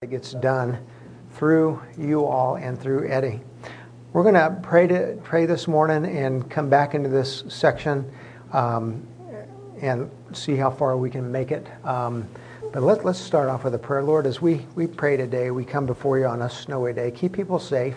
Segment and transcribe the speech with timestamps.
[0.00, 0.78] that gets done
[1.32, 3.40] through you all and through Eddie.
[4.12, 8.08] We're going to pray to pray this morning and come back into this section
[8.52, 9.04] um,
[9.80, 11.66] and see how far we can make it.
[11.84, 12.28] Um,
[12.72, 14.04] but let, let's start off with a prayer.
[14.04, 17.10] Lord, as we, we pray today, we come before you on a snowy day.
[17.10, 17.96] Keep people safe.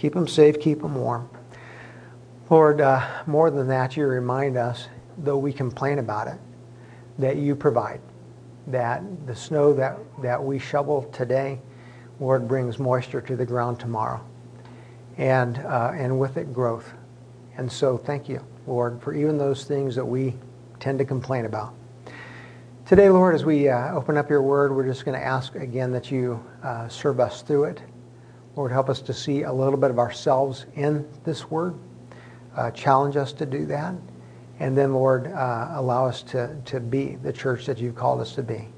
[0.00, 0.58] Keep them safe.
[0.58, 1.30] Keep them warm.
[2.50, 6.40] Lord, uh, more than that, you remind us, though we complain about it,
[7.18, 8.00] that you provide
[8.66, 11.60] that the snow that, that we shovel today,
[12.20, 14.24] Lord, brings moisture to the ground tomorrow.
[15.16, 16.92] And, uh, and with it, growth.
[17.56, 20.34] And so thank you, Lord, for even those things that we
[20.80, 21.74] tend to complain about.
[22.86, 25.90] Today, Lord, as we uh, open up your word, we're just going to ask again
[25.92, 27.82] that you uh, serve us through it.
[28.56, 31.74] Lord, help us to see a little bit of ourselves in this word.
[32.54, 33.94] Uh, challenge us to do that.
[34.60, 38.34] And then, Lord, uh, allow us to, to be the church that you've called us
[38.36, 38.68] to be.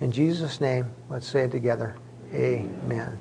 [0.00, 1.96] In Jesus' name, let's say it together.
[2.32, 3.18] Amen.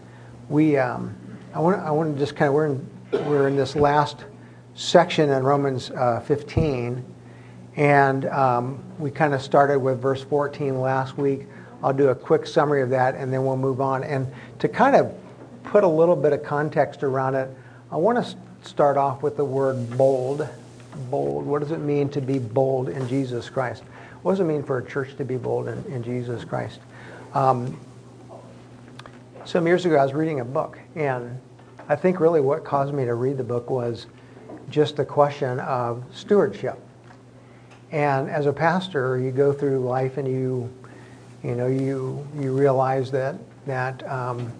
[0.50, 1.16] We, um,
[1.54, 2.90] I want I want to just kind of, we're in,
[3.26, 4.26] we're in this last
[4.76, 7.04] section in Romans uh, 15.
[7.76, 11.48] And um, we kind of started with verse 14 last week.
[11.84, 14.04] I'll do a quick summary of that and then we'll move on.
[14.04, 15.14] And to kind of
[15.64, 17.50] put a little bit of context around it,
[17.92, 20.48] I want to start off with the word bold
[21.10, 21.46] bold?
[21.46, 23.84] What does it mean to be bold in Jesus Christ?
[24.22, 26.80] What does it mean for a church to be bold in, in Jesus Christ?
[27.34, 27.80] Um,
[29.46, 31.40] some years ago, I was reading a book, and
[31.90, 34.08] I think really what caused me to read the book was
[34.70, 36.80] just the question of stewardship.
[37.92, 40.72] And as a pastor, you go through life and you,
[41.44, 43.36] you know, you you realize that
[43.66, 44.52] that um,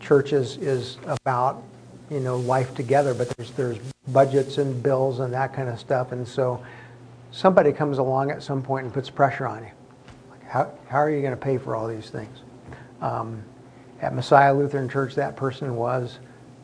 [0.00, 1.62] church is, is about
[2.10, 3.78] you know life together, but there's there's
[4.08, 6.62] budgets and bills and that kind of stuff, and so
[7.30, 9.70] somebody comes along at some point and puts pressure on you.
[10.30, 12.38] Like how how are you going to pay for all these things?
[13.00, 13.42] Um,
[14.00, 16.18] at Messiah Lutheran Church, that person was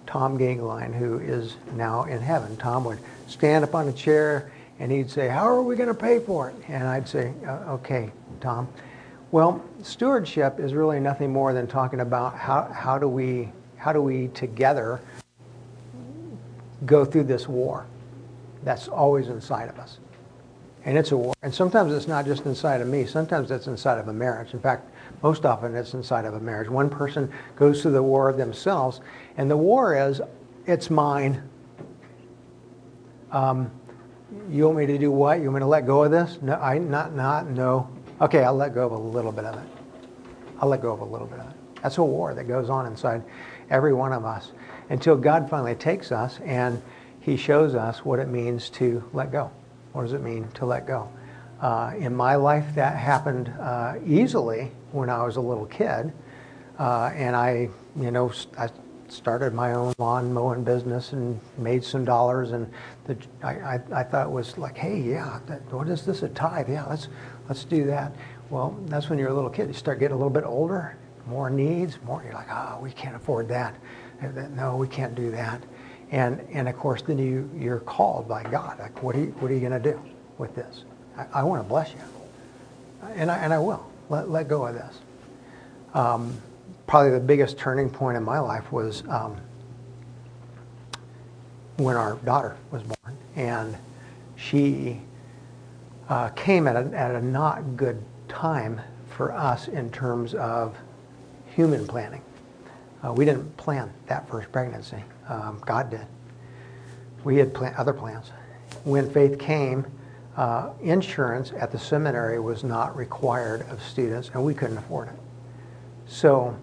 [0.06, 2.56] Tom Gagline, who is now in heaven.
[2.56, 5.94] Tom would stand up on a chair and he'd say, "How are we going to
[5.94, 8.10] pay for it?" And I'd say, uh, "Okay,
[8.40, 8.68] Tom."
[9.30, 14.00] Well, stewardship is really nothing more than talking about how, how do we how do
[14.00, 15.00] we together
[16.86, 17.86] go through this war
[18.64, 19.98] that's always inside of us.
[20.86, 21.34] And it's a war.
[21.42, 24.52] And sometimes it's not just inside of me, sometimes it's inside of a marriage.
[24.52, 24.90] In fact,
[25.22, 26.68] most often it's inside of a marriage.
[26.68, 29.00] One person goes through the war themselves,
[29.36, 30.20] and the war is,
[30.66, 31.42] it's mine.
[33.30, 33.70] Um,
[34.50, 35.38] you want me to do what?
[35.38, 36.38] You want me to let go of this?
[36.42, 37.88] No, I not not no.
[38.20, 39.68] Okay, I'll let go of a little bit of it.
[40.60, 41.56] I'll let go of a little bit of it.
[41.82, 43.22] That's a war that goes on inside
[43.70, 44.52] every one of us
[44.88, 46.80] until God finally takes us and
[47.20, 49.50] He shows us what it means to let go.
[49.92, 51.08] What does it mean to let go?
[51.60, 56.12] Uh, in my life, that happened uh, easily when I was a little kid,
[56.78, 58.68] uh, and I, you know, I
[59.08, 62.70] started my own lawn mowing business and made some dollars, and
[63.04, 66.28] the, I, I, I, thought it was like, hey, yeah, that, what is this a
[66.28, 66.68] tithe?
[66.68, 67.08] Yeah, let's
[67.48, 68.14] let's do that.
[68.50, 69.68] Well, that's when you're a little kid.
[69.68, 70.96] You start getting a little bit older,
[71.26, 72.22] more needs, more.
[72.24, 73.76] You're like, oh, we can't afford that
[74.54, 75.62] no, we can't do that.
[76.10, 78.78] And, and of course, then you, you're called by God.
[78.78, 80.00] Like, what are you, what are you going to do
[80.38, 80.84] with this?
[81.16, 81.98] I, I want to bless you.
[83.14, 83.84] And I, and I will.
[84.08, 85.00] Let, let go of this.
[85.94, 86.36] Um,
[86.86, 89.36] probably the biggest turning point in my life was um,
[91.76, 93.16] when our daughter was born.
[93.36, 93.76] And
[94.36, 95.00] she
[96.08, 100.76] uh, came at a, at a not good time for us in terms of
[101.46, 102.22] human planning.
[103.04, 105.02] Uh, we didn't plan that first pregnancy.
[105.28, 106.06] Um, God did.
[107.22, 108.30] We had plan- other plans.
[108.84, 109.86] When Faith came,
[110.36, 115.14] uh, insurance at the seminary was not required of students, and we couldn't afford it.
[116.06, 116.56] So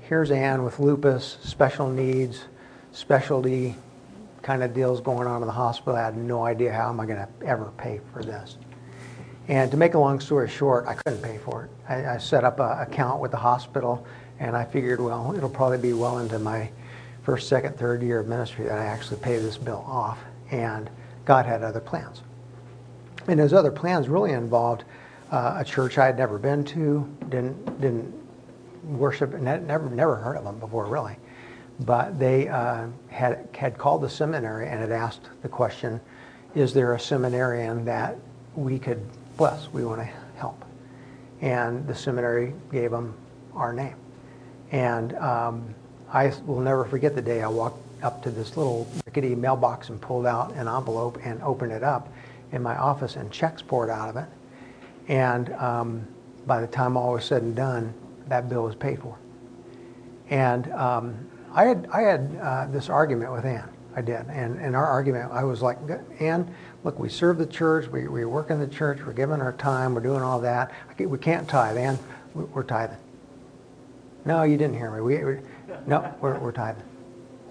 [0.00, 2.44] here's Ann with lupus, special needs,
[2.92, 3.76] specialty
[4.42, 5.96] kind of deals going on in the hospital.
[5.96, 8.56] I had no idea how am I going to ever pay for this.
[9.48, 11.70] And to make a long story short, I couldn't pay for it.
[11.88, 14.06] I, I set up an account with the hospital
[14.40, 16.70] and I figured, well, it'll probably be well into my
[17.22, 20.18] first, second, third year of ministry that I actually pay this bill off.
[20.50, 20.90] And
[21.26, 22.22] God had other plans.
[23.28, 24.84] And his other plans really involved
[25.30, 28.12] uh, a church I had never been to, didn't, didn't
[28.82, 31.16] worship, never, never heard of them before, really.
[31.80, 36.00] But they uh, had, had called the seminary and had asked the question,
[36.54, 38.16] is there a seminarian that
[38.56, 39.00] we could
[39.36, 39.70] bless?
[39.72, 40.64] We want to help.
[41.42, 43.14] And the seminary gave them
[43.54, 43.94] our name.
[44.72, 45.74] And um,
[46.12, 50.00] I will never forget the day I walked up to this little rickety mailbox and
[50.00, 52.12] pulled out an envelope and opened it up
[52.52, 54.28] in my office and checks poured out of it.
[55.08, 56.06] And um,
[56.46, 57.92] by the time all was said and done,
[58.28, 59.18] that bill was paid for.
[60.30, 63.68] And um, I had, I had uh, this argument with Ann.
[63.96, 64.26] I did.
[64.28, 65.78] And in our argument, I was like,
[66.20, 69.52] Ann, look, we serve the church, we, we work in the church, we're giving our
[69.54, 70.70] time, we're doing all that.
[70.96, 71.76] We can't tithe.
[71.76, 71.98] Ann,
[72.34, 72.98] we're tithing.
[74.30, 75.00] No, you didn't hear me.
[75.00, 75.38] We, we
[75.88, 76.84] no, we're, we're tithing.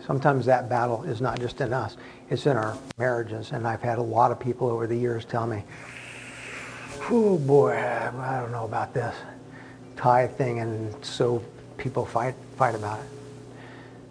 [0.07, 1.97] Sometimes that battle is not just in us,
[2.29, 3.51] it's in our marriages.
[3.51, 5.65] And I've had a lot of people over the years tell me,
[7.09, 9.13] oh boy, I don't know about this
[9.97, 10.59] tithe thing.
[10.59, 11.43] And so
[11.75, 13.07] people fight, fight about it.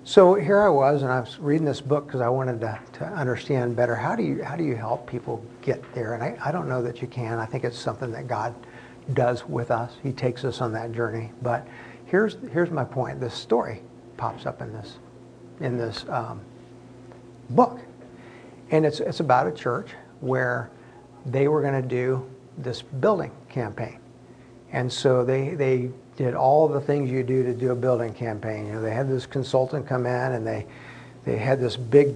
[0.05, 3.07] So here I was, and I was reading this book because I wanted to, to
[3.07, 6.13] understand better how do you how do you help people get there?
[6.13, 7.39] And I, I don't know that you can.
[7.39, 8.55] I think it's something that God
[9.15, 9.95] does with us.
[10.03, 11.33] He takes us on that journey.
[11.41, 11.67] But
[12.09, 13.21] here's here's my point.
[13.21, 13.83] This story
[14.17, 14.99] pops up in this
[15.61, 16.41] in this um,
[17.51, 17.81] book,
[18.71, 19.91] and it's it's about a church
[20.21, 20.71] where
[21.27, 22.29] they were going to do
[22.59, 23.99] this building campaign,
[24.73, 28.67] and so they they did all the things you do to do a building campaign.
[28.67, 30.67] You know, they had this consultant come in and they
[31.25, 32.15] they had this big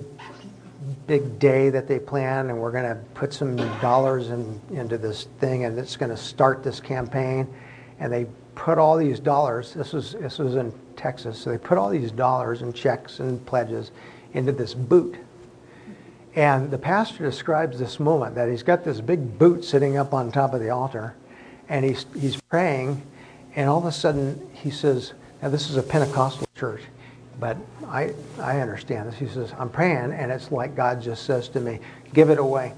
[1.07, 5.29] big day that they planned and we're going to put some dollars in, into this
[5.39, 7.47] thing and it's going to start this campaign
[8.01, 11.79] and they put all these dollars this was this was in Texas so they put
[11.79, 13.91] all these dollars and checks and pledges
[14.35, 15.17] into this boot
[16.35, 20.31] and the pastor describes this moment that he's got this big boot sitting up on
[20.31, 21.15] top of the altar
[21.69, 23.03] and he's he's praying
[23.55, 25.13] and all of a sudden, he says,
[25.43, 26.83] now this is a Pentecostal church,
[27.39, 27.57] but
[27.87, 29.19] I, I understand this.
[29.19, 31.81] He says, I'm praying, and it's like God just says to me,
[32.15, 32.73] give it away.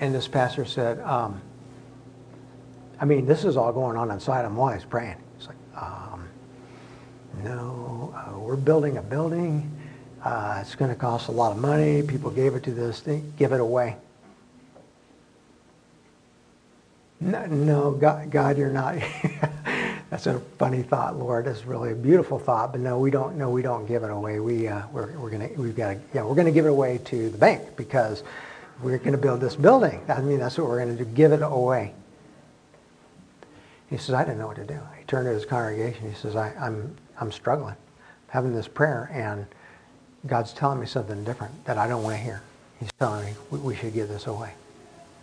[0.00, 1.40] And this pastor said, um,
[3.02, 5.16] I mean, this is all going on inside him while he's praying.
[5.36, 6.28] He's like, um,
[7.42, 9.68] no, uh, we're building a building.
[10.22, 12.04] Uh, it's going to cost a lot of money.
[12.04, 13.32] People gave it to this thing.
[13.36, 13.96] Give it away.
[17.18, 18.94] No, no God, God, you're not.
[20.10, 21.48] That's a funny thought, Lord.
[21.48, 23.36] It's really a beautiful thought, but no, we don't.
[23.36, 24.38] No, we don't give it away.
[24.38, 27.30] We uh, we're, we're gonna we've got to yeah we're gonna give it away to
[27.30, 28.22] the bank because
[28.82, 30.02] we're gonna build this building.
[30.08, 31.04] I mean that's what we're gonna do.
[31.04, 31.94] Give it away.
[33.92, 34.80] He says I didn't know what to do.
[34.98, 36.08] He turned to his congregation.
[36.08, 37.76] He says I, I'm I'm struggling,
[38.28, 39.46] having this prayer, and
[40.26, 42.42] God's telling me something different that I don't want to hear.
[42.80, 44.54] He's telling me we, we should give this away.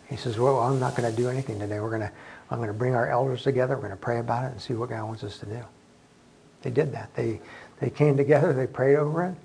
[0.07, 1.79] He says, well, I'm not going to do anything today.
[1.79, 2.11] We're going to,
[2.51, 3.75] I'm going to bring our elders together.
[3.75, 5.61] We're going to pray about it and see what God wants us to do.
[6.61, 7.13] They did that.
[7.15, 7.39] They,
[7.79, 8.53] they came together.
[8.53, 9.35] They prayed over it.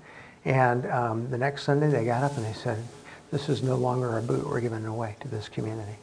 [0.43, 2.77] And um, the next Sunday they got up and they said,
[3.31, 4.47] this is no longer a boot.
[4.47, 5.97] We're giving it away to this community.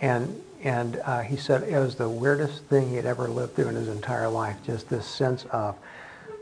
[0.00, 3.68] And, and uh, he said it was the weirdest thing he had ever lived through
[3.68, 4.56] in his entire life.
[4.64, 5.76] Just this sense of,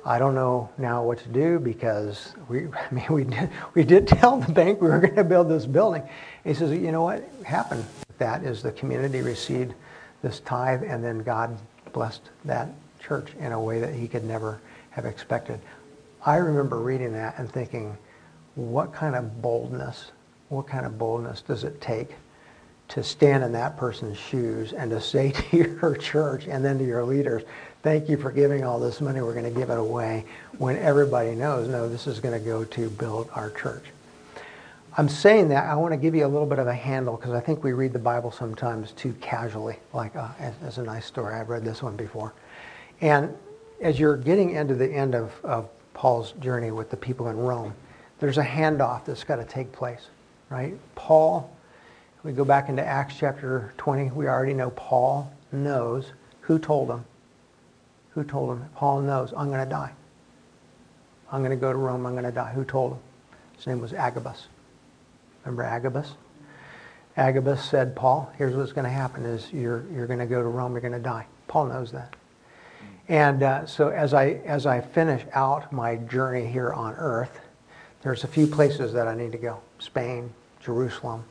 [0.04, 4.06] I don't know now what to do because we, I mean, we did, we did
[4.06, 6.02] tell the bank we were going to build this building.
[6.44, 9.74] he says, you know what happened with that is the community received
[10.22, 11.56] this tithe and then God
[11.92, 12.68] blessed that
[13.00, 15.58] church in a way that he could never have expected.
[16.26, 17.96] I remember reading that and thinking,
[18.54, 20.10] what kind of boldness,
[20.50, 22.16] what kind of boldness does it take
[22.90, 26.84] to stand in that person's shoes and to say to your church and then to
[26.84, 27.42] your leaders,
[27.82, 29.20] thank you for giving all this money.
[29.20, 30.24] We're going to give it away
[30.58, 33.84] when everybody knows, no, this is going to go to build our church.
[34.96, 37.32] I'm saying that I want to give you a little bit of a handle because
[37.32, 41.34] I think we read the Bible sometimes too casually, like uh, as, a nice story.
[41.34, 42.34] I've read this one before.
[43.00, 43.34] And
[43.80, 47.72] as you're getting into the end of, of Paul's journey with the people in Rome,
[48.18, 50.08] there's a handoff that's got to take place,
[50.50, 50.74] right?
[50.96, 51.50] Paul,
[52.22, 56.12] we go back into Acts chapter 20, we already know Paul knows
[56.42, 57.04] who told him
[58.10, 58.64] who told him?
[58.74, 59.92] Paul knows, I'm going to die.
[61.32, 62.06] I'm going to go to Rome.
[62.06, 62.52] I'm going to die.
[62.52, 62.98] Who told him?
[63.56, 64.48] His name was Agabus.
[65.44, 66.14] Remember Agabus?
[67.16, 70.48] Agabus said, Paul, here's what's going to happen is you're, you're going to go to
[70.48, 70.72] Rome.
[70.72, 71.26] You're going to die.
[71.46, 72.16] Paul knows that.
[73.08, 77.40] And uh, so as I, as I finish out my journey here on earth,
[78.02, 79.60] there's a few places that I need to go.
[79.78, 81.24] Spain, Jerusalem,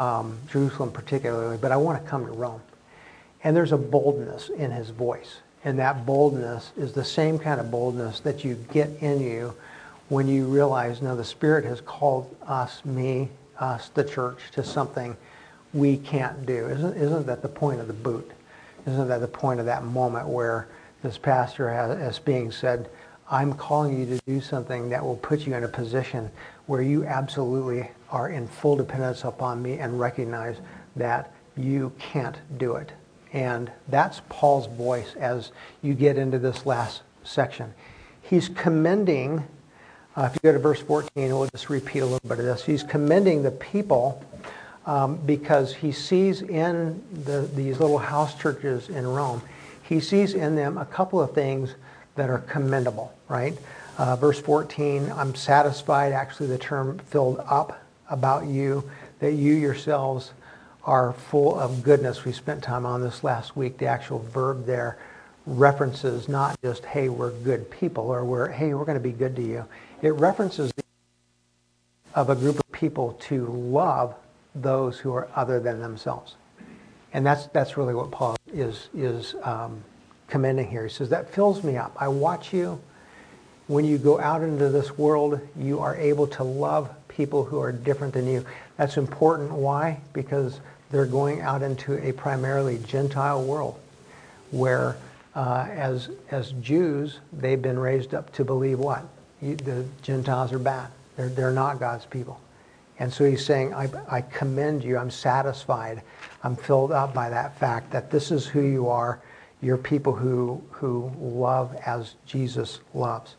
[0.00, 2.62] um, Jerusalem particularly, but I want to come to Rome.
[3.44, 5.36] And there's a boldness in his voice.
[5.62, 9.54] And that boldness is the same kind of boldness that you get in you
[10.08, 13.28] when you realize, no, the Spirit has called us, me,
[13.58, 15.16] us, the church, to something
[15.72, 16.66] we can't do.
[16.66, 18.28] Isn't, isn't that the point of the boot?
[18.86, 20.66] Isn't that the point of that moment where
[21.02, 22.88] this pastor has, is being said,
[23.30, 26.30] I'm calling you to do something that will put you in a position
[26.70, 30.54] where you absolutely are in full dependence upon me and recognize
[30.94, 32.92] that you can't do it.
[33.32, 35.50] And that's Paul's voice as
[35.82, 37.74] you get into this last section.
[38.22, 39.42] He's commending,
[40.14, 42.64] uh, if you go to verse 14, we'll just repeat a little bit of this.
[42.64, 44.24] He's commending the people
[44.86, 49.42] um, because he sees in the, these little house churches in Rome,
[49.82, 51.74] he sees in them a couple of things
[52.14, 53.58] that are commendable, right?
[53.98, 60.32] Uh, verse 14, I'm satisfied, actually, the term filled up about you, that you yourselves
[60.84, 62.24] are full of goodness.
[62.24, 63.78] We spent time on this last week.
[63.78, 64.98] The actual verb there
[65.46, 69.36] references not just, hey, we're good people, or we're, hey, we're going to be good
[69.36, 69.66] to you.
[70.02, 70.82] It references the
[72.14, 74.14] of a group of people to love
[74.54, 76.36] those who are other than themselves.
[77.12, 79.82] And that's, that's really what Paul is, is um,
[80.28, 80.86] commending here.
[80.86, 81.96] He says, that fills me up.
[81.98, 82.80] I watch you.
[83.70, 87.70] When you go out into this world, you are able to love people who are
[87.70, 88.44] different than you.
[88.76, 89.52] That's important.
[89.52, 90.00] Why?
[90.12, 90.58] Because
[90.90, 93.78] they're going out into a primarily Gentile world
[94.50, 94.96] where
[95.36, 99.04] uh, as, as Jews, they've been raised up to believe what?
[99.40, 100.88] You, the Gentiles are bad.
[101.16, 102.40] They're, they're not God's people.
[102.98, 104.98] And so he's saying, I, I commend you.
[104.98, 106.02] I'm satisfied.
[106.42, 109.20] I'm filled up by that fact that this is who you are.
[109.62, 113.36] You're people who, who love as Jesus loves.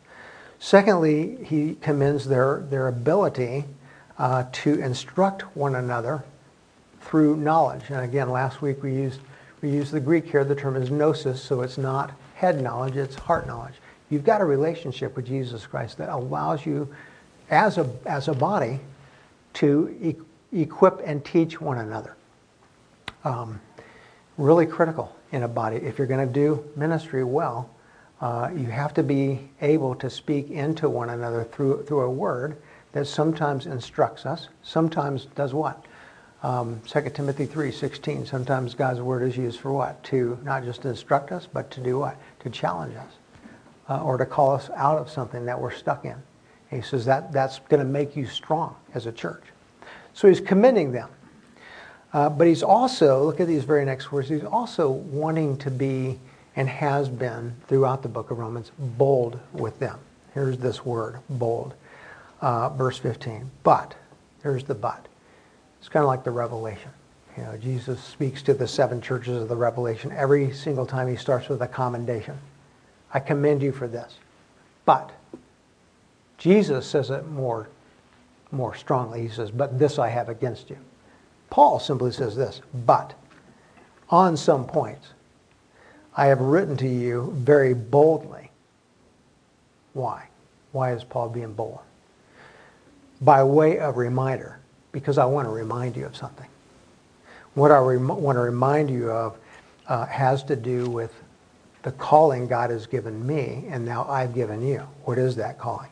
[0.64, 3.64] Secondly, he commends their, their ability
[4.16, 6.22] uh, to instruct one another
[7.00, 7.82] through knowledge.
[7.88, 9.18] And again, last week we used,
[9.60, 10.44] we used the Greek here.
[10.44, 13.74] The term is gnosis, so it's not head knowledge, it's heart knowledge.
[14.08, 16.88] You've got a relationship with Jesus Christ that allows you
[17.50, 18.78] as a, as a body
[19.54, 22.14] to e- equip and teach one another.
[23.24, 23.60] Um,
[24.38, 25.78] really critical in a body.
[25.78, 27.68] If you're going to do ministry well,
[28.22, 32.56] uh, you have to be able to speak into one another through, through a word
[32.92, 35.84] that sometimes instructs us, sometimes does what?
[36.44, 38.26] Um, 2 Timothy 3:16.
[38.26, 40.02] Sometimes God's word is used for what?
[40.04, 42.16] To not just instruct us, but to do what?
[42.40, 43.12] To challenge us,
[43.88, 46.16] uh, or to call us out of something that we're stuck in.
[46.70, 49.42] He says that that's going to make you strong as a church.
[50.14, 51.10] So he's commending them.
[52.12, 56.18] Uh, but he's also, look at these very next words, he's also wanting to be
[56.56, 59.98] and has been throughout the book of Romans bold with them.
[60.34, 61.74] Here's this word, bold.
[62.40, 63.50] Uh, verse 15.
[63.62, 63.94] But,
[64.42, 65.06] here's the but.
[65.78, 66.90] It's kind of like the revelation.
[67.36, 71.16] You know, Jesus speaks to the seven churches of the revelation every single time he
[71.16, 72.38] starts with a commendation.
[73.14, 74.16] I commend you for this.
[74.84, 75.12] But,
[76.36, 77.68] Jesus says it more,
[78.50, 79.22] more strongly.
[79.22, 80.78] He says, But this I have against you.
[81.48, 83.14] Paul simply says this, But
[84.10, 85.08] on some points,
[86.16, 88.50] I have written to you very boldly.
[89.94, 90.28] Why?
[90.72, 91.80] Why is Paul being bold?
[93.20, 94.58] By way of reminder,
[94.90, 96.48] because I want to remind you of something.
[97.54, 99.36] What I rem- want to remind you of
[99.86, 101.12] uh, has to do with
[101.82, 104.86] the calling God has given me, and now I've given you.
[105.04, 105.90] What is that calling?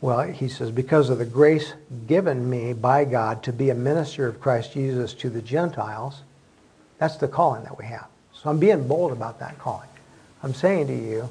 [0.00, 1.72] Well, he says, because of the grace
[2.06, 6.22] given me by God to be a minister of Christ Jesus to the Gentiles,
[6.98, 8.06] that's the calling that we have.
[8.42, 9.88] So I'm being bold about that calling.
[10.42, 11.28] I'm saying to you,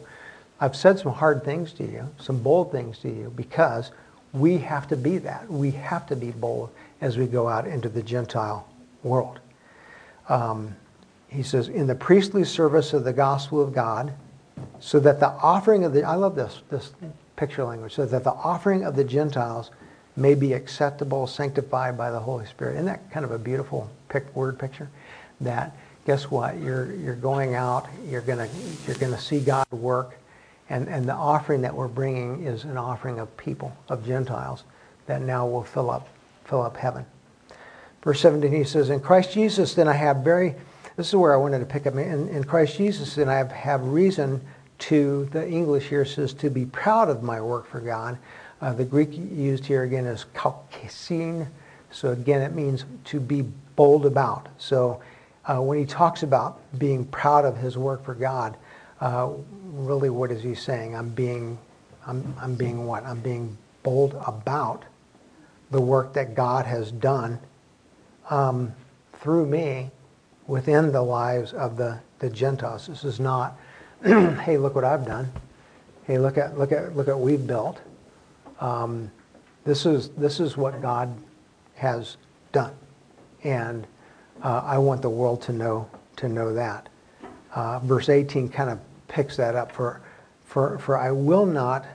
[0.59, 3.91] I've said some hard things to you, some bold things to you, because
[4.33, 5.50] we have to be that.
[5.50, 6.69] We have to be bold
[7.01, 8.67] as we go out into the Gentile
[9.03, 9.39] world.
[10.29, 10.75] Um,
[11.27, 14.13] he says, in the priestly service of the gospel of God,
[14.79, 16.93] so that the offering of the, I love this, this
[17.35, 19.71] picture language, so that the offering of the Gentiles
[20.15, 22.75] may be acceptable, sanctified by the Holy Spirit.
[22.75, 24.89] Isn't that kind of a beautiful pic, word picture?
[25.41, 26.57] That guess what?
[26.59, 27.88] You're you're going out.
[28.07, 28.47] You're gonna
[28.88, 30.17] you're gonna see God work,
[30.69, 34.63] and and the offering that we're bringing is an offering of people of Gentiles
[35.07, 36.07] that now will fill up
[36.45, 37.05] fill up heaven.
[38.03, 40.55] Verse 17, he says, "In Christ Jesus, then I have very."
[40.95, 41.95] This is where I wanted to pick up.
[41.95, 44.39] In, in Christ Jesus, then I have, have reason
[44.79, 48.17] to, the English here says, to be proud of my work for God.
[48.62, 51.47] Uh, the Greek used here again is kaukesin.
[51.91, 53.41] So again, it means to be
[53.75, 54.47] bold about.
[54.57, 55.01] So
[55.47, 58.57] uh, when he talks about being proud of his work for God,
[59.01, 59.29] uh,
[59.71, 60.95] really what is he saying?
[60.95, 61.57] I'm being,
[62.07, 63.05] I'm, I'm being what?
[63.05, 64.83] I'm being bold about
[65.71, 67.39] the work that God has done
[68.29, 68.73] um,
[69.13, 69.91] through me
[70.47, 72.87] within the lives of the, the Gentiles.
[72.87, 73.57] This is not
[74.03, 75.31] hey, look what I've done.
[76.05, 77.81] Hey, look at look at look at what we've built.
[78.59, 79.11] Um,
[79.63, 81.15] this is this is what God
[81.75, 82.17] has
[82.51, 82.73] done,
[83.43, 83.87] and
[84.43, 86.87] uh, I want the world to know to know that.
[87.53, 90.01] Uh, verse 18 kind of picks that up for
[90.45, 91.85] for for I will not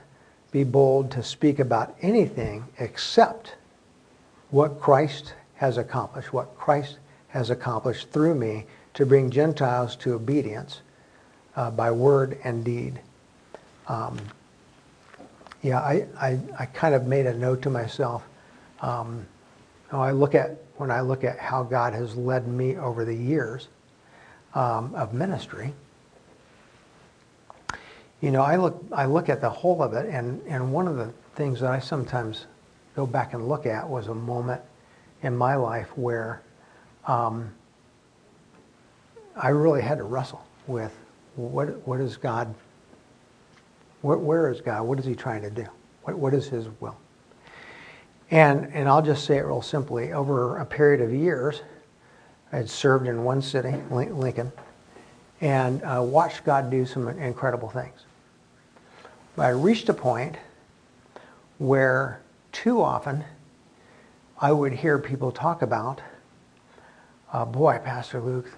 [0.51, 3.55] be bold to speak about anything except
[4.49, 6.97] what Christ has accomplished, what Christ
[7.29, 10.81] has accomplished through me to bring Gentiles to obedience
[11.55, 12.99] uh, by word and deed.
[13.87, 14.17] Um,
[15.61, 18.23] yeah, I, I, I, kind of made a note to myself.
[18.81, 19.25] Um,
[19.99, 23.67] I look at when I look at how God has led me over the years
[24.55, 25.73] um, of ministry,
[28.21, 30.95] You know, I look, I look at the whole of it, and, and one of
[30.95, 32.45] the things that I sometimes
[32.95, 34.61] go back and look at was a moment
[35.23, 36.43] in my life where
[37.07, 37.51] um,
[39.35, 40.95] I really had to wrestle with
[41.35, 42.53] what, what is God,
[44.01, 44.83] where is God?
[44.83, 45.65] What is he trying to do?
[46.03, 46.97] What, what is his will?
[48.31, 50.13] And, and I'll just say it real simply.
[50.13, 51.61] Over a period of years,
[52.53, 54.51] I had served in one city, Lincoln,
[55.41, 58.05] and uh, watched God do some incredible things.
[59.35, 60.37] But I reached a point
[61.57, 62.21] where
[62.53, 63.23] too often
[64.39, 66.01] I would hear people talk about,
[67.33, 68.49] uh, boy, Pastor Luke,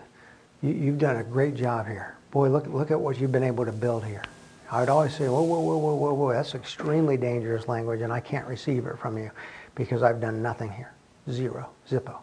[0.62, 2.16] you, have done a great job here.
[2.32, 4.24] Boy, look, look at what you've been able to build here.
[4.72, 8.12] I would always say, whoa, whoa, whoa, whoa, whoa, whoa, that's extremely dangerous language and
[8.14, 9.30] I can't receive it from you
[9.76, 10.94] because I've done nothing here.
[11.30, 12.18] Zero, zippo.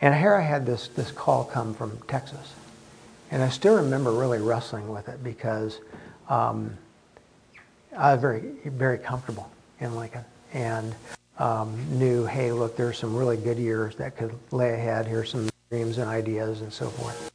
[0.00, 2.54] And here I had this, this call come from Texas.
[3.30, 5.80] And I still remember really wrestling with it because
[6.28, 6.76] um,
[7.96, 10.94] I was very, very comfortable in Lincoln and
[11.38, 15.06] um, knew, hey, look, there's some really good years that could lay ahead.
[15.06, 17.30] Here's some dreams and ideas and so forth.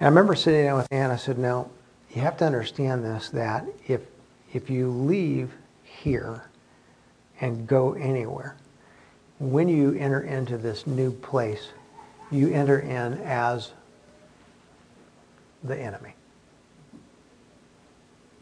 [0.00, 1.10] And I remember sitting down with Ann.
[1.10, 1.70] I said, now,
[2.14, 4.02] you have to understand this, that if,
[4.52, 5.52] if you leave
[5.84, 6.44] here
[7.40, 8.56] and go anywhere,
[9.38, 11.68] when you enter into this new place,
[12.30, 13.72] you enter in as
[15.62, 16.14] the enemy.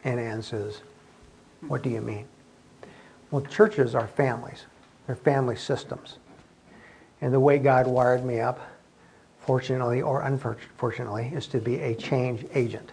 [0.03, 0.81] And Ann says,
[1.67, 2.25] what do you mean?
[3.31, 4.65] Well, churches are families.
[5.07, 6.17] They're family systems.
[7.21, 8.59] And the way God wired me up,
[9.39, 12.91] fortunately or unfortunately, is to be a change agent.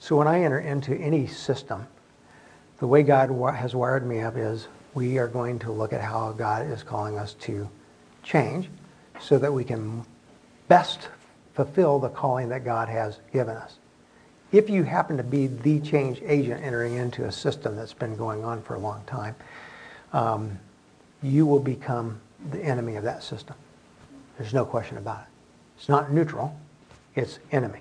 [0.00, 1.86] So when I enter into any system,
[2.78, 6.32] the way God has wired me up is we are going to look at how
[6.32, 7.68] God is calling us to
[8.22, 8.68] change
[9.20, 10.04] so that we can
[10.68, 11.08] best
[11.54, 13.76] fulfill the calling that God has given us.
[14.52, 18.44] If you happen to be the change agent entering into a system that's been going
[18.44, 19.34] on for a long time,
[20.12, 20.58] um,
[21.22, 23.56] you will become the enemy of that system.
[24.36, 25.26] There's no question about it.
[25.78, 26.58] It's not neutral,
[27.14, 27.80] it's enemy.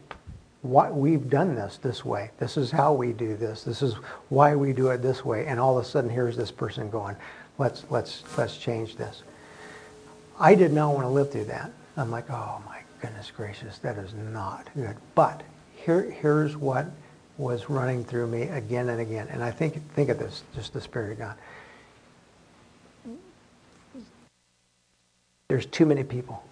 [0.62, 2.30] Why, we've done this this way.
[2.38, 3.64] This is how we do this.
[3.64, 3.96] This is
[4.30, 5.48] why we do it this way.
[5.48, 7.16] And all of a sudden, here's this person going,
[7.58, 9.24] let's, let's, let's change this.
[10.40, 11.72] I did not want to live through that.
[11.98, 14.96] I'm like, oh my goodness gracious, that is not good.
[15.16, 15.42] But
[15.76, 16.86] here, here's what
[17.38, 19.28] was running through me again and again.
[19.32, 21.36] And I think, think of this, just the Spirit of God.
[25.48, 26.44] There's too many people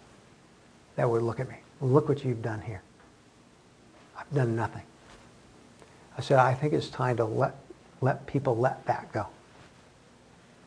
[0.95, 1.55] that would look at me.
[1.79, 2.81] Look what you've done here.
[4.29, 4.83] I've done nothing.
[6.17, 7.55] I said, I think it's time to let,
[8.01, 9.27] let people let that go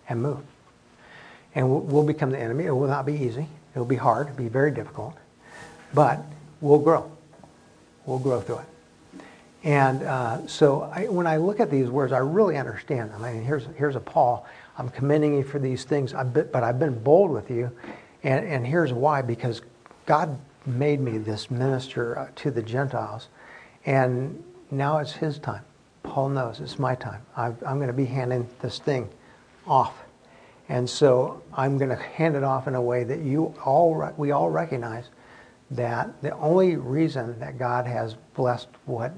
[0.08, 0.40] and move.
[1.54, 2.64] And we'll, we'll become the enemy.
[2.64, 3.46] It will not be easy.
[3.74, 4.28] It will be hard.
[4.28, 5.14] It'll be very difficult.
[5.94, 6.20] But
[6.60, 7.10] we'll grow.
[8.06, 8.64] We'll grow through it.
[9.64, 13.22] And uh, so I, when I look at these words, I really understand them.
[13.22, 14.46] I mean, here's, here's a Paul.
[14.76, 17.70] I'm commending you for these things, I but I've been bold with you.
[18.24, 19.62] And, and here's why because
[20.06, 23.28] God made me this minister uh, to the Gentiles.
[23.86, 25.64] And now it's his time.
[26.02, 27.22] Paul knows it's my time.
[27.36, 29.08] i am going to be handing this thing
[29.66, 30.02] off.
[30.68, 34.30] And so I'm going to hand it off in a way that you all, we
[34.30, 35.10] all recognize
[35.70, 39.12] that the only reason that God has blessed what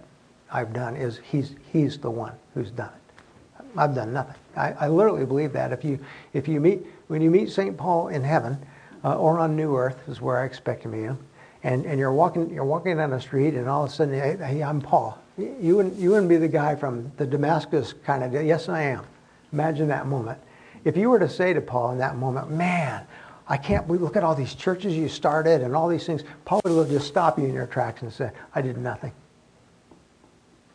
[0.53, 3.65] I've done is he's, he's the one who's done it.
[3.77, 4.37] I've done nothing.
[4.57, 5.73] I, I literally believe that.
[5.73, 5.99] If you,
[6.33, 7.77] if you meet, when you meet St.
[7.77, 8.65] Paul in heaven,
[9.05, 11.19] uh, or on New Earth is where I expect to meet him,
[11.65, 14.63] and, and you're walking you're walking down the street, and all of a sudden, hey,
[14.63, 15.19] I'm Paul.
[15.37, 18.45] You wouldn't you wouldn't be the guy from the Damascus kind of.
[18.45, 19.05] Yes, I am.
[19.53, 20.39] Imagine that moment.
[20.85, 23.07] If you were to say to Paul in that moment, man,
[23.49, 26.23] I can't believe, look at all these churches you started and all these things.
[26.45, 29.13] Paul would just stop you in your tracks and say, I did nothing.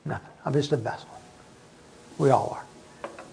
[0.05, 0.29] Nothing.
[0.45, 1.09] I'm just a vessel.
[2.17, 2.65] We all are.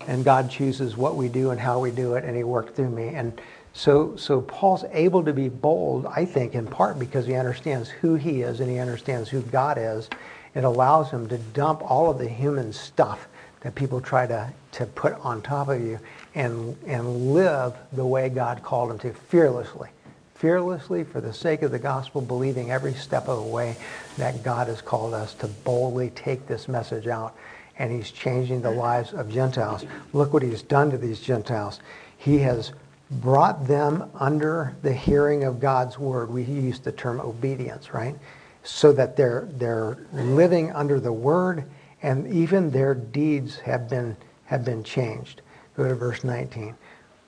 [0.07, 2.91] And God chooses what we do and how we do it, and he worked through
[2.91, 3.09] me.
[3.09, 3.41] And
[3.77, 8.15] so, so Paul's able to be bold, I think, in part because he understands who
[8.15, 10.09] he is and he understands who God is.
[10.55, 13.29] It allows him to dump all of the human stuff
[13.61, 16.01] that people try to, to put on top of you
[16.35, 19.91] and, and live the way God called him to, fearlessly.
[20.37, 23.77] Fearlessly for the sake of the gospel, believing every step of the way
[24.17, 27.37] that God has called us to boldly take this message out.
[27.79, 29.85] And he's changing the lives of Gentiles.
[30.15, 31.81] Look what he's done to these Gentiles.
[32.17, 32.73] He has
[33.11, 36.31] brought them under the hearing of God's word.
[36.31, 38.17] We use the term obedience, right?
[38.65, 41.65] So that they're, they're living under the word
[42.03, 45.43] and even their deeds have been, have been changed.
[45.77, 46.75] Go to verse 19.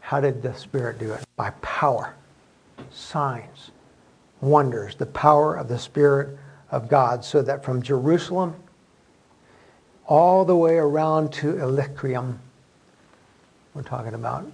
[0.01, 1.25] How did the Spirit do it?
[1.37, 2.15] By power,
[2.91, 3.71] signs,
[4.41, 6.39] wonders, the power of the Spirit
[6.71, 8.55] of God, so that from Jerusalem
[10.07, 12.39] all the way around to Illyricum.
[13.75, 14.51] We're talking about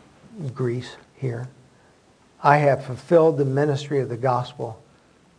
[0.54, 1.48] Greece here.
[2.42, 4.82] I have fulfilled the ministry of the gospel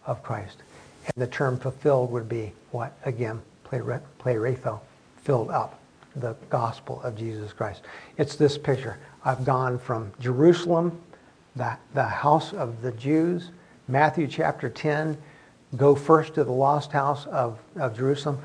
[0.06, 0.58] of Christ.
[1.06, 2.98] And the term fulfilled would be what?
[3.06, 4.80] Again, plerotho,
[5.24, 5.80] filled up
[6.16, 7.82] the gospel of Jesus Christ.
[8.18, 8.98] It's this picture.
[9.24, 11.00] I've gone from Jerusalem,
[11.56, 13.52] the, the house of the Jews,
[13.88, 15.18] Matthew chapter 10,
[15.76, 18.40] go first to the lost house of, of Jerusalem.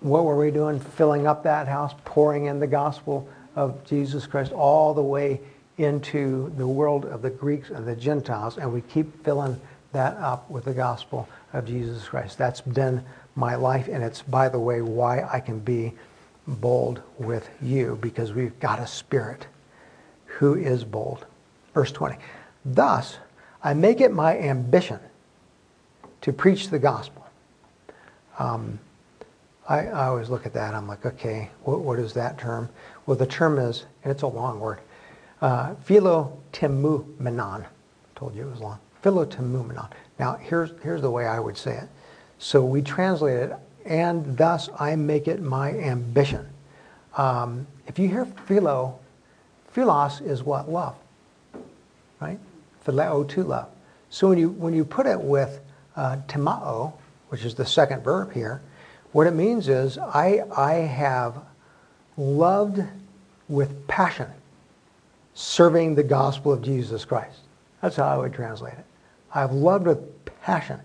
[0.00, 0.80] What were we doing?
[0.80, 5.40] Filling up that house, pouring in the gospel of Jesus Christ all the way
[5.84, 9.60] into the world of the Greeks and the Gentiles, and we keep filling
[9.92, 12.38] that up with the gospel of Jesus Christ.
[12.38, 15.92] That's been my life, and it's, by the way, why I can be
[16.46, 19.46] bold with you, because we've got a spirit
[20.26, 21.26] who is bold.
[21.74, 22.16] Verse 20.
[22.64, 23.16] Thus,
[23.62, 24.98] I make it my ambition
[26.22, 27.26] to preach the gospel.
[28.38, 28.78] Um,
[29.68, 30.74] I, I, always look at that.
[30.74, 32.68] I'm like, okay, what, what is that term?
[33.06, 34.80] Well, the term is, and it's a long word,
[35.40, 37.64] uh, philotimumenon.
[38.14, 38.78] Told you it was long.
[39.02, 39.90] Philotimumenon.
[40.18, 41.88] Now, here's, here's the way I would say it.
[42.38, 43.52] So we translate it,
[43.84, 46.46] and thus I make it my ambition.
[47.16, 48.98] Um, if you hear philo,
[49.72, 50.70] philos is what?
[50.70, 50.96] Love.
[52.20, 52.38] Right?
[52.86, 53.68] Phileo, to love.
[54.10, 55.60] So when you, when you put it with
[55.96, 56.92] uh, timao,
[57.28, 58.60] which is the second verb here,
[59.12, 61.36] what it means is I, I have
[62.16, 62.82] loved
[63.48, 64.28] with passion
[65.40, 67.40] serving the gospel of Jesus Christ.
[67.80, 68.84] That's how I would translate it.
[69.34, 70.80] I've loved with passion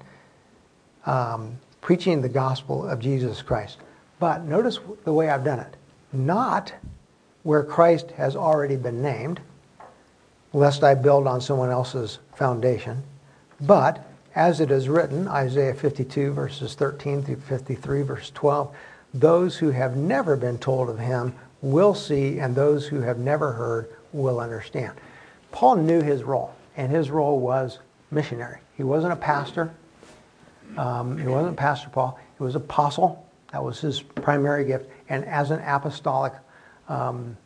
[1.05, 3.79] um, preaching the gospel of Jesus Christ.
[4.17, 5.75] But notice the way I've done it.
[6.13, 6.73] Not
[7.43, 9.41] where Christ has already been named,
[10.53, 13.03] lest I build on someone else's foundation,
[13.61, 18.75] but as it is written, Isaiah 52, verses 13 through 53, verse 12,
[19.13, 23.51] those who have never been told of him will see, and those who have never
[23.53, 24.93] heard will understand.
[25.51, 27.79] Paul knew his role, and his role was
[28.11, 28.59] missionary.
[28.77, 29.73] He wasn't a pastor.
[30.77, 32.19] Um, he wasn't Pastor Paul.
[32.37, 33.25] He was apostle.
[33.51, 34.89] That was his primary gift.
[35.09, 36.33] And as an apostolic
[36.89, 37.37] um,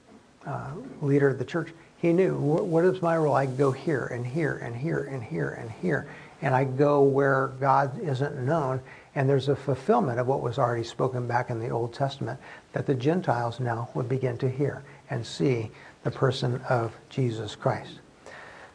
[0.45, 3.35] uh, leader of the church, he knew what is my role?
[3.35, 6.07] I go here and here and here and here and here
[6.41, 8.81] and I go where God isn't known.
[9.15, 12.39] And there's a fulfillment of what was already spoken back in the Old Testament
[12.73, 15.71] that the Gentiles now would begin to hear and see
[16.03, 17.99] the person of Jesus Christ.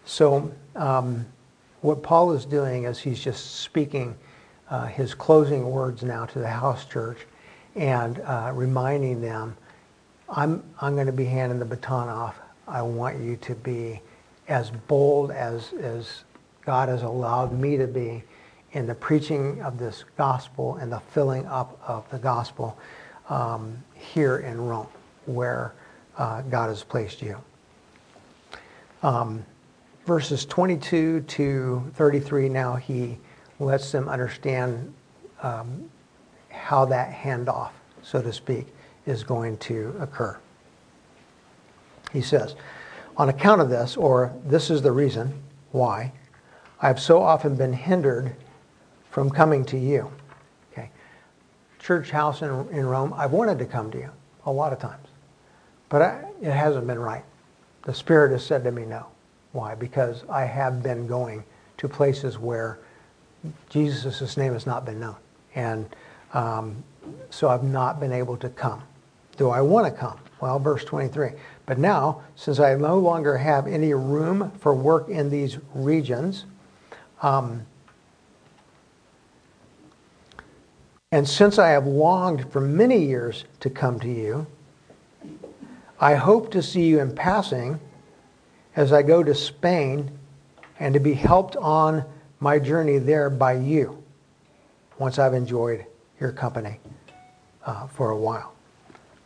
[0.04, 1.26] So, um,
[1.80, 4.16] what Paul is doing is he's just speaking
[4.70, 7.18] uh, his closing words now to the house church
[7.74, 9.56] and uh, reminding them,
[10.28, 12.38] I'm, I'm going to be handing the baton off.
[12.66, 14.00] I want you to be
[14.48, 16.24] as bold as, as
[16.64, 18.24] God has allowed me to be
[18.72, 22.78] in the preaching of this gospel and the filling up of the gospel
[23.28, 24.88] um, here in Rome,
[25.26, 25.74] where
[26.18, 27.36] uh, God has placed you.
[29.02, 29.44] Um,
[30.06, 33.18] verses 22 to 33, now he
[33.58, 34.92] lets them understand
[35.42, 35.90] um,
[36.50, 37.70] how that handoff,
[38.02, 38.66] so to speak,
[39.06, 40.38] is going to occur.
[42.12, 42.54] He says,
[43.16, 46.12] On account of this, or this is the reason why,
[46.80, 48.34] I've so often been hindered
[49.10, 50.10] from coming to you.
[50.72, 50.90] Okay.
[51.78, 54.10] Church house in, in Rome, I've wanted to come to you
[54.46, 55.08] a lot of times,
[55.94, 57.22] but I, it hasn't been right.
[57.84, 59.06] The Spirit has said to me no.
[59.52, 59.76] Why?
[59.76, 61.44] Because I have been going
[61.76, 62.80] to places where
[63.68, 65.14] Jesus' name has not been known.
[65.54, 65.86] And
[66.32, 66.82] um,
[67.30, 68.82] so I've not been able to come.
[69.36, 70.18] Do I want to come?
[70.40, 71.30] Well, verse 23.
[71.64, 76.44] But now, since I no longer have any room for work in these regions,
[77.22, 77.64] um,
[81.12, 84.48] and since I have longed for many years to come to you,
[86.00, 87.80] I hope to see you in passing
[88.76, 90.10] as I go to Spain
[90.80, 92.04] and to be helped on
[92.40, 94.02] my journey there by you
[94.98, 95.86] once I've enjoyed
[96.20, 96.78] your company
[97.64, 98.54] uh, for a while.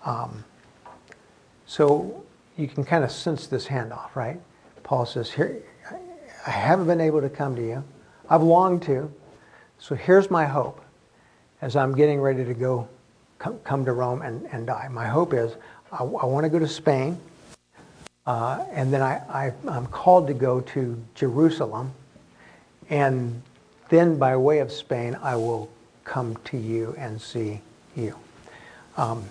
[0.04, 0.44] Um,
[1.66, 2.24] so
[2.56, 4.40] you can kind of sense this handoff, right?
[4.82, 5.62] Paul says, Here,
[6.46, 7.84] I haven't been able to come to you.
[8.30, 9.12] I've longed to.
[9.78, 10.80] So here's my hope
[11.60, 12.88] as I'm getting ready to go
[13.38, 14.88] come, come to Rome and, and die.
[14.90, 15.56] My hope is
[15.92, 17.18] I, I want to go to Spain,
[18.26, 21.92] uh, and then I, I, I'm called to go to Jerusalem,
[22.90, 23.42] and
[23.88, 25.70] then by way of Spain, I will
[26.04, 27.60] come to you and see
[27.96, 28.16] you.
[28.96, 29.24] Um,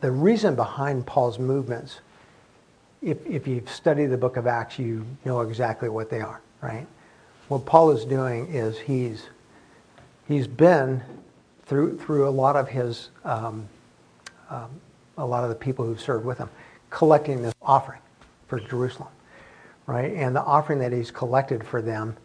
[0.00, 2.00] the reason behind Paul's movements
[3.02, 6.86] if, if you've studied the book of Acts, you know exactly what they are, right?
[7.48, 9.26] What Paul is doing is he's,
[10.26, 11.02] he's been
[11.66, 13.68] through, through a lot of his um,
[14.50, 14.68] um,
[15.18, 16.48] a lot of the people who served with him,
[16.90, 18.00] collecting this offering
[18.46, 19.10] for Jerusalem,
[19.86, 20.12] right?
[20.14, 22.16] And the offering that he's collected for them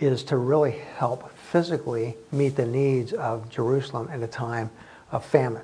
[0.00, 4.70] is to really help physically meet the needs of Jerusalem at a time
[5.10, 5.62] of famine.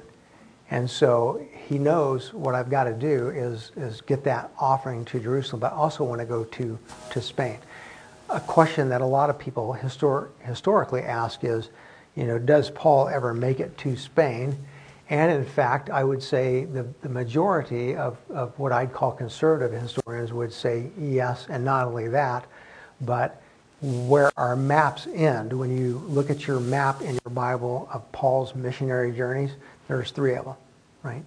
[0.71, 5.19] And so he knows what I've got to do is, is get that offering to
[5.19, 6.79] Jerusalem, but I also want to go to,
[7.11, 7.59] to Spain.
[8.31, 11.71] A question that a lot of people histor- historically ask is,
[12.15, 14.57] you know, does Paul ever make it to Spain?
[15.11, 19.81] And in fact, I would say the, the majority of, of what I'd call conservative
[19.81, 22.47] historians would say yes, and not only that,
[23.01, 23.41] but
[23.81, 28.55] where our maps end, when you look at your map in your Bible of Paul's
[28.55, 29.53] missionary journeys,
[29.87, 30.57] there's three of them,
[31.03, 31.25] right?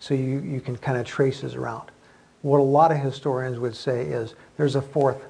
[0.00, 1.90] So you, you can kind of trace this around.
[2.40, 5.22] What a lot of historians would say is there's a fourth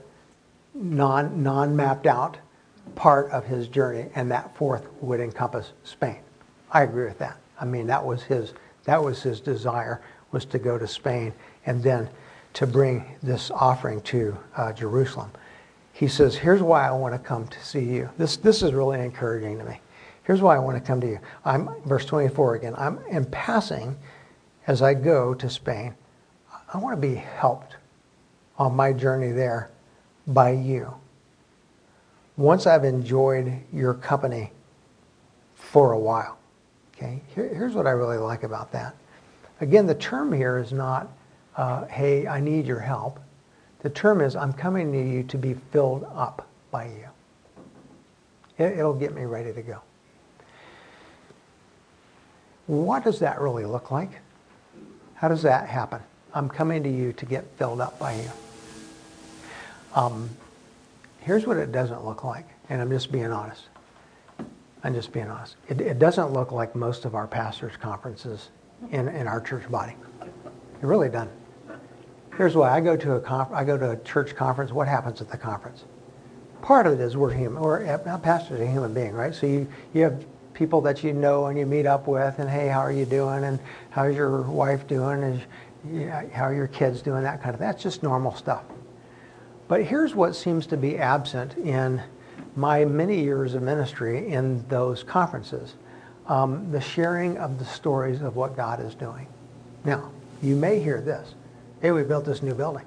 [0.75, 2.37] non, non-mapped out
[2.95, 6.18] part of his journey, and that fourth would encompass Spain.
[6.71, 7.37] I agree with that.
[7.62, 11.33] I mean, that was his, that was his desire, was to go to Spain
[11.64, 12.11] and then
[12.55, 15.31] to bring this offering to uh, Jerusalem.
[15.92, 18.11] He says, here's why I want to come to see you.
[18.18, 19.81] This, this is really encouraging to me.
[20.25, 21.20] Here's why I want to come to you.
[21.44, 22.75] I'm, verse 24 again.
[22.77, 23.96] I'm in passing
[24.66, 25.94] as I go to Spain.
[26.75, 27.77] I want to be helped
[28.59, 29.70] on my journey there
[30.27, 30.92] by you.
[32.37, 34.51] Once I've enjoyed your company
[35.55, 36.38] for a while.
[37.02, 38.94] Okay, Here, here's what I really like about that.
[39.60, 41.08] Again, the term here is not,
[41.56, 43.18] uh, hey, I need your help.
[43.80, 47.08] The term is, I'm coming to you to be filled up by you.
[48.58, 49.80] It, it'll get me ready to go.
[52.68, 54.10] What does that really look like?
[55.14, 56.00] How does that happen?
[56.32, 58.30] I'm coming to you to get filled up by you.
[59.94, 60.30] Um,
[61.20, 63.64] here's what it doesn't look like, and I'm just being honest.
[64.85, 65.57] I'm just being honest.
[65.68, 68.51] It, it doesn't look like most of our pastors' conferences
[68.90, 69.97] in, in our church body.
[70.21, 71.31] It really doesn't.
[72.37, 72.71] Here's why.
[72.71, 74.73] I go to a conf- I go to a church conference.
[74.73, 75.85] What happens at the conference?
[76.62, 77.62] Part of it is we're uh, human.
[77.62, 79.35] Or a pastor's a human being, right?
[79.35, 82.68] So you, you have people that you know and you meet up with, and hey,
[82.68, 83.45] how are you doing?
[83.45, 85.23] And how's your wife doing?
[85.23, 87.23] And how are your kids doing?
[87.23, 87.61] That kind of.
[87.61, 88.64] That's just normal stuff.
[89.68, 92.03] But here's what seems to be absent in
[92.56, 95.74] my many years of ministry in those conferences
[96.28, 99.26] um, the sharing of the stories of what God is doing.
[99.84, 100.10] Now,
[100.42, 101.34] you may hear this
[101.80, 102.84] hey, we built this new building.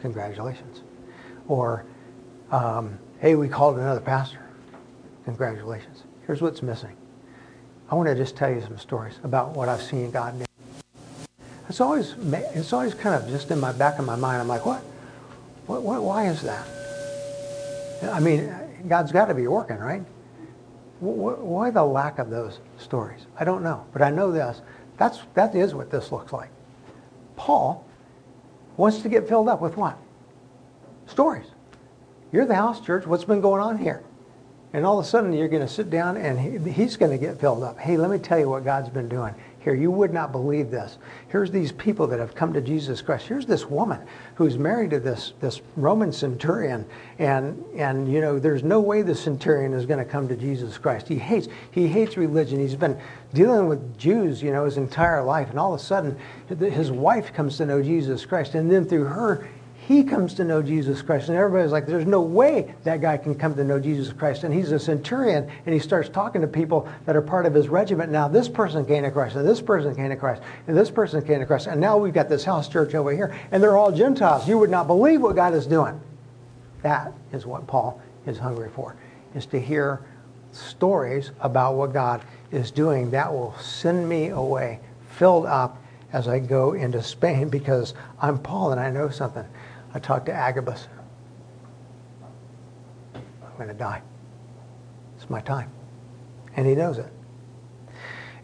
[0.00, 0.82] Congratulations.
[1.48, 1.84] Or,
[2.52, 4.38] um, hey, we called another pastor.
[5.24, 6.04] Congratulations.
[6.24, 6.96] Here's what's missing.
[7.90, 10.44] I want to just tell you some stories about what I've seen God do.
[11.68, 14.40] It's always, it's always kind of just in my back of my mind.
[14.40, 14.82] I'm like, what?
[15.66, 16.66] what, what why is that?
[18.02, 18.52] I mean,
[18.88, 20.02] God's got to be working, right?
[21.00, 23.26] Why the lack of those stories?
[23.38, 24.60] I don't know, but I know this.
[24.98, 26.50] That's that is what this looks like.
[27.36, 27.84] Paul
[28.76, 29.98] wants to get filled up with what?
[31.06, 31.46] Stories.
[32.30, 33.06] You're the house church.
[33.06, 34.02] What's been going on here?
[34.72, 37.18] And all of a sudden, you're going to sit down and he, he's going to
[37.18, 37.78] get filled up.
[37.78, 39.74] Hey, let me tell you what God's been doing here.
[39.74, 40.98] You would not believe this.
[41.28, 43.26] Here's these people that have come to Jesus Christ.
[43.26, 44.00] Here's this woman
[44.34, 46.84] who's married to this, this Roman centurion.
[47.18, 50.78] And, and, you know, there's no way the centurion is going to come to Jesus
[50.78, 51.08] Christ.
[51.08, 52.58] He hates, he hates religion.
[52.58, 52.98] He's been
[53.34, 55.50] dealing with Jews, you know, his entire life.
[55.50, 56.18] And all of a sudden,
[56.58, 58.54] his wife comes to know Jesus Christ.
[58.54, 59.48] And then through her,
[59.88, 61.28] he comes to know Jesus Christ.
[61.28, 64.44] And everybody's like, there's no way that guy can come to know Jesus Christ.
[64.44, 67.68] And he's a centurion, and he starts talking to people that are part of his
[67.68, 68.12] regiment.
[68.12, 71.20] Now, this person came to Christ, and this person came to Christ, and this person
[71.22, 71.66] came to Christ.
[71.66, 74.46] And now we've got this house church over here, and they're all Gentiles.
[74.46, 76.00] You would not believe what God is doing.
[76.82, 78.94] That is what Paul is hungry for,
[79.34, 80.00] is to hear
[80.52, 84.78] stories about what God is doing that will send me away
[85.16, 89.44] filled up as I go into Spain because I'm Paul and I know something.
[89.94, 90.88] I talked to Agabus.
[93.14, 94.02] I'm going to die.
[95.16, 95.70] It's my time.
[96.56, 97.12] And he knows it.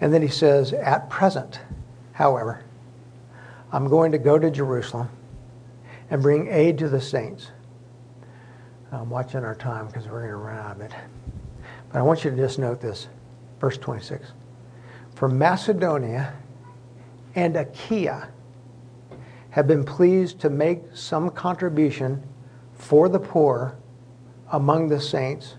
[0.00, 1.60] And then he says, At present,
[2.12, 2.64] however,
[3.72, 5.08] I'm going to go to Jerusalem
[6.10, 7.50] and bring aid to the saints.
[8.92, 10.92] I'm watching our time because we're going to run out of it.
[11.92, 13.08] But I want you to just note this.
[13.60, 14.32] Verse 26.
[15.14, 16.32] For Macedonia
[17.34, 18.28] and Achaia
[19.50, 22.22] have been pleased to make some contribution
[22.74, 23.76] for the poor
[24.52, 25.56] among the saints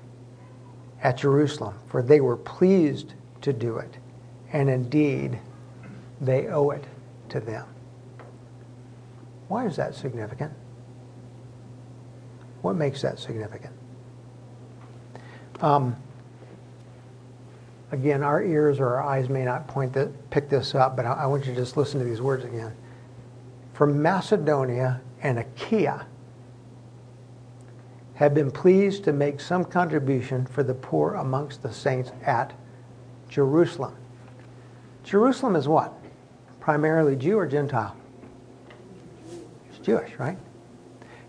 [1.02, 3.98] at Jerusalem, for they were pleased to do it,
[4.52, 5.40] and indeed
[6.22, 6.86] they owe it
[7.30, 7.66] to them.
[9.48, 10.54] Why is that significant?
[12.62, 13.74] What makes that significant?
[15.62, 15.96] Um,
[17.92, 21.14] again, our ears or our eyes may not point the, pick this up, but I,
[21.14, 22.76] I want you to just listen to these words again.
[23.80, 26.06] From Macedonia and Achaia
[28.16, 32.52] have been pleased to make some contribution for the poor amongst the saints at
[33.30, 33.96] Jerusalem.
[35.06, 35.94] Jerusalem is what?
[36.60, 37.96] Primarily Jew or Gentile?
[39.70, 40.38] It's Jewish, right?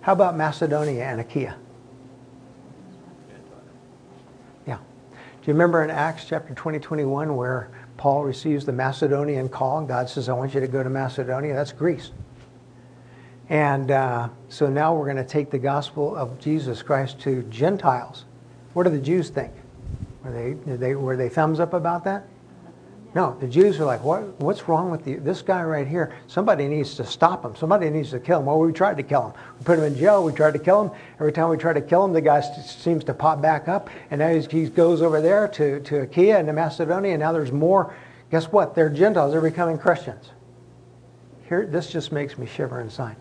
[0.01, 1.57] How about Macedonia and Achaia?
[4.67, 4.79] Yeah.
[4.79, 9.79] Do you remember in Acts chapter 20, 21 where Paul receives the Macedonian call?
[9.79, 11.55] and God says, I want you to go to Macedonia.
[11.55, 12.11] That's Greece.
[13.51, 18.25] And uh, so now we're going to take the gospel of Jesus Christ to Gentiles.
[18.75, 19.53] What do the Jews think?
[20.25, 22.27] Were they, they, were they thumbs up about that?
[23.13, 26.15] No, the Jews are like, what, what's wrong with the, this guy right here?
[26.29, 27.57] Somebody needs to stop him.
[27.57, 28.47] Somebody needs to kill him.
[28.47, 29.41] Well, we tried to kill him.
[29.59, 30.23] We put him in jail.
[30.23, 30.93] We tried to kill him.
[31.19, 33.91] Every time we try to kill him, the guy seems to pop back up.
[34.13, 37.51] And now he goes over there to, to Achaia and to Macedonia, and now there's
[37.51, 37.97] more.
[38.31, 38.77] Guess what?
[38.77, 39.33] They're Gentiles.
[39.33, 40.31] They're becoming Christians.
[41.49, 43.17] Here, this just makes me shiver inside.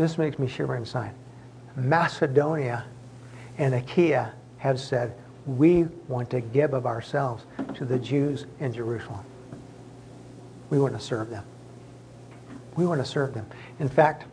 [0.00, 1.12] This makes me shiver inside.
[1.76, 2.86] Macedonia
[3.58, 9.22] and Achaia have said, we want to give of ourselves to the Jews in Jerusalem.
[10.70, 11.44] We want to serve them.
[12.76, 13.46] We want to serve them.
[13.78, 14.24] In fact,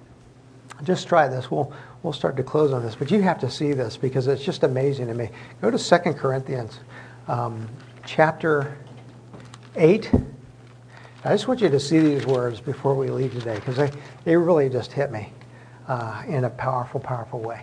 [0.83, 1.51] just try this.
[1.51, 4.45] We'll, we'll start to close on this, but you have to see this because it's
[4.45, 5.29] just amazing to me.
[5.59, 6.79] Go to 2 Corinthians
[7.27, 7.67] um,
[8.05, 8.77] chapter
[9.75, 10.11] 8.
[11.25, 13.91] I just want you to see these words before we leave today because they,
[14.23, 15.33] they really just hit me
[15.87, 17.61] uh, in a powerful, powerful way.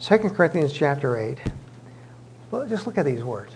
[0.00, 1.38] 2 Corinthians chapter 8.
[2.50, 3.52] Well, just look at these words.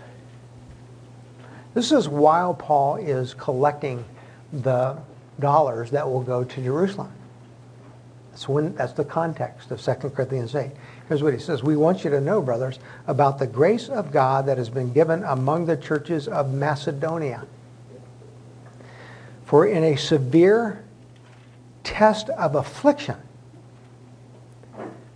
[1.75, 4.05] This is while Paul is collecting
[4.53, 4.99] the
[5.41, 7.11] dollars that will go to Jerusalem.
[8.31, 10.71] That's, when, that's the context of 2 Corinthians 8.
[11.09, 14.47] Here's what he says We want you to know, brothers, about the grace of God
[14.47, 17.47] that has been given among the churches of Macedonia.
[19.45, 20.83] For in a severe
[21.85, 23.17] test of affliction,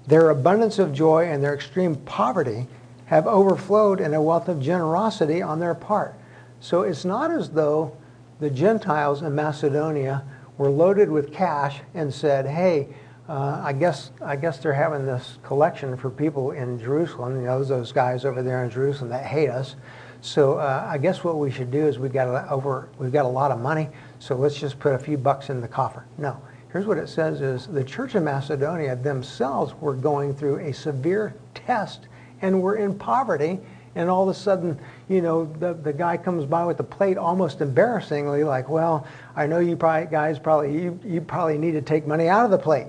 [0.06, 2.66] their abundance of joy and their extreme poverty
[3.06, 6.14] have overflowed in a wealth of generosity on their part.
[6.60, 7.96] So it's not as though
[8.40, 10.24] the Gentiles in Macedonia
[10.58, 12.88] were loaded with cash and said, hey,
[13.28, 17.40] uh, I guess I guess they're having this collection for people in Jerusalem.
[17.40, 19.74] You know, those guys over there in Jerusalem that hate us.
[20.20, 23.28] So uh, I guess what we should do is we got over we've got a
[23.28, 23.88] lot of money,
[24.20, 26.04] so let's just put a few bucks in the coffer.
[26.18, 26.40] No,
[26.72, 31.34] here's what it says: is the church of Macedonia themselves were going through a severe
[31.54, 32.08] test
[32.42, 33.60] and we're in poverty
[33.96, 37.16] and all of a sudden, you know, the, the guy comes by with the plate
[37.16, 41.80] almost embarrassingly like, well, I know you probably, guys probably, you, you probably need to
[41.80, 42.88] take money out of the plate.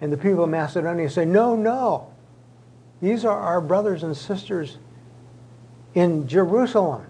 [0.00, 2.10] And the people of Macedonia say, no, no.
[3.02, 4.78] These are our brothers and sisters
[5.94, 7.06] in Jerusalem.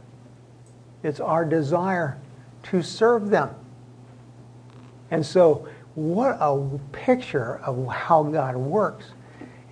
[1.05, 2.19] It's our desire
[2.65, 3.55] to serve them.
[5.11, 9.07] And so, what a picture of how God works.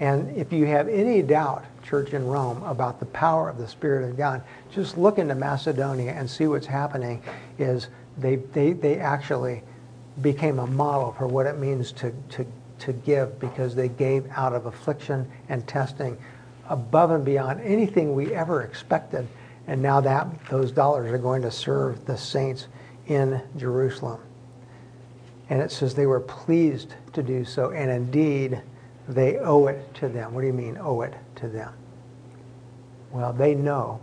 [0.00, 4.08] And if you have any doubt, church in Rome, about the power of the Spirit
[4.08, 4.42] of God,
[4.72, 7.22] just look into Macedonia and see what's happening
[7.58, 9.62] is they, they, they actually
[10.22, 12.46] became a model for what it means to, to,
[12.78, 16.16] to give because they gave out of affliction and testing
[16.68, 19.26] above and beyond anything we ever expected.
[19.66, 22.68] And now that those dollars are going to serve the saints
[23.06, 24.20] in Jerusalem.
[25.50, 28.62] And it says they were pleased to do so, and indeed
[29.08, 30.32] they owe it to them.
[30.32, 31.72] What do you mean, owe it to them?
[33.10, 34.00] Well, they know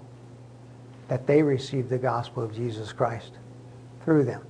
[1.07, 3.31] that they received the gospel of Jesus Christ
[4.05, 4.41] through them.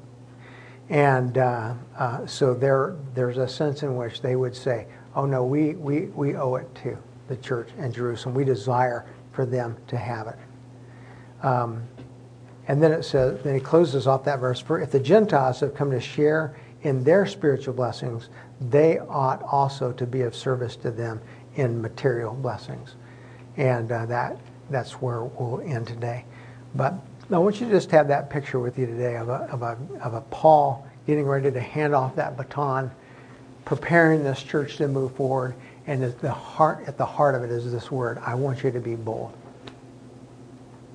[0.89, 5.45] And uh, uh, so there, there's a sense in which they would say, oh no,
[5.45, 6.97] we, we, we owe it to
[7.29, 8.35] the church in Jerusalem.
[8.35, 10.37] We desire for them to have it.
[11.45, 11.83] Um,
[12.67, 15.73] and then it says, then he closes off that verse, for if the Gentiles have
[15.73, 20.91] come to share in their spiritual blessings, they ought also to be of service to
[20.91, 21.21] them
[21.55, 22.95] in material blessings.
[23.57, 24.37] And uh, that,
[24.69, 26.25] that's where we'll end today.
[26.75, 26.95] But
[27.31, 29.77] I want you to just have that picture with you today of a, of a,
[30.01, 32.91] of a Paul getting ready to hand off that baton,
[33.65, 35.55] preparing this church to move forward.
[35.87, 38.71] And at the heart, at the heart of it is this word, I want you
[38.71, 39.33] to be bold.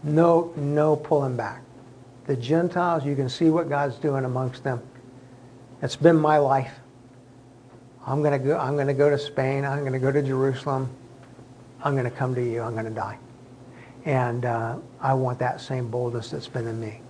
[0.02, 1.62] No, no pulling back.
[2.26, 4.80] The Gentiles, you can see what God's doing amongst them.
[5.82, 6.72] It's been my life.
[8.06, 9.64] I'm going to go, I'm going to go to Spain.
[9.64, 10.88] I'm going to go to Jerusalem.
[11.82, 12.62] I'm going to come to you.
[12.62, 13.18] I'm going to die.
[14.04, 17.00] And uh, I want that same boldness that's been in me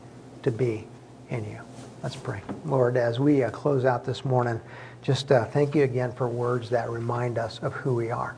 [0.42, 0.86] to be
[1.30, 1.60] in you.
[2.02, 2.42] Let's pray.
[2.64, 4.60] Lord, as we uh, close out this morning,
[5.02, 8.36] just uh, thank you again for words that remind us of who we are.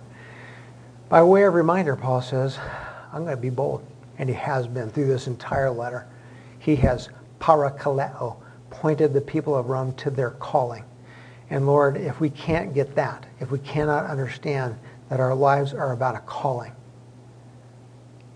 [1.08, 2.58] By way of reminder, Paul says,
[3.12, 3.86] I'm going to be bold.
[4.18, 6.06] and he has been through this entire letter.
[6.58, 7.08] He has
[7.40, 8.36] parakaleo,
[8.70, 10.84] pointed the people of Rome to their calling.
[11.50, 15.92] And Lord, if we can't get that, if we cannot understand that our lives are
[15.92, 16.72] about a calling,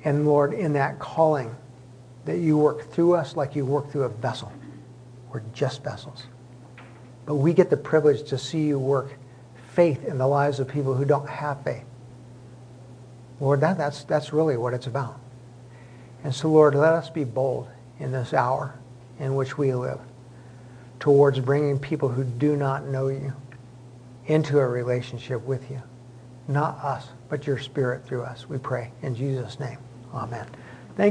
[0.05, 1.55] and Lord, in that calling,
[2.25, 4.53] that you work through us like you work through a vessel.
[5.31, 6.25] We're just vessels.
[7.27, 9.17] But we get the privilege to see you work
[9.75, 11.85] faith in the lives of people who don't have faith.
[13.41, 15.19] Lord, that, that's, that's really what it's about.
[16.25, 17.69] And so, Lord, let us be bold
[17.99, 18.79] in this hour
[19.19, 20.01] in which we live
[21.03, 23.33] towards bringing people who do not know you
[24.27, 25.83] into a relationship with you.
[26.47, 28.93] Not us, but your spirit through us, we pray.
[29.03, 29.79] In Jesus' name,
[30.15, 30.47] amen.
[30.97, 31.11] Thank you.